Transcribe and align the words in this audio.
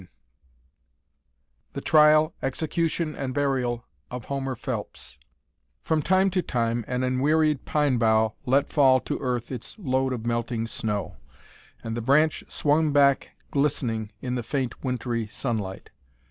X 0.01 0.07
THE 1.73 1.81
TRIAL, 1.81 2.33
EXECUTION, 2.41 3.15
AND 3.15 3.35
BURIAL 3.35 3.85
OF 4.09 4.25
HOMER 4.25 4.55
PHELPS 4.55 5.19
From 5.83 6.01
time 6.01 6.31
to 6.31 6.41
time 6.41 6.83
an 6.87 7.01
enwearied 7.03 7.65
pine 7.65 7.99
bough 7.99 8.33
let 8.47 8.73
fall 8.73 8.99
to 9.01 9.17
the 9.19 9.23
earth 9.23 9.51
its 9.51 9.75
load 9.77 10.11
of 10.11 10.25
melting 10.25 10.65
snow, 10.65 11.17
and 11.83 11.95
the 11.95 12.01
branch 12.01 12.43
swung 12.47 12.91
back 12.91 13.29
glistening 13.51 14.11
in 14.21 14.33
the 14.33 14.41
faint 14.41 14.83
wintry 14.83 15.27
sunlight. 15.27 15.91